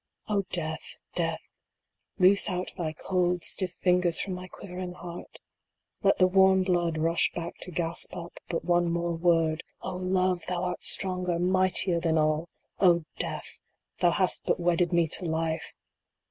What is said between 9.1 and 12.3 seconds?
word! O Love! thou art stronger, mightier than